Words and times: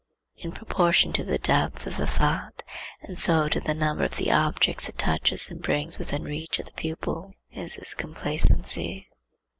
In 0.37 0.51
proportion 0.51 1.13
to 1.13 1.23
the 1.23 1.37
depth 1.37 1.85
of 1.85 1.95
the 1.97 2.07
thought, 2.07 2.63
and 3.01 3.19
so 3.19 3.47
to 3.47 3.59
the 3.59 3.75
number 3.75 4.03
of 4.03 4.15
the 4.15 4.31
objects 4.31 4.89
it 4.89 4.97
touches 4.97 5.51
and 5.51 5.61
brings 5.61 5.99
within 5.99 6.23
reach 6.23 6.57
of 6.57 6.65
the 6.65 6.71
pupil, 6.73 7.35
is 7.51 7.75
his 7.75 7.93
complacency. 7.93 9.07